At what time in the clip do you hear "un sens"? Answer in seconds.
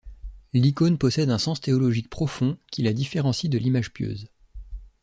1.29-1.61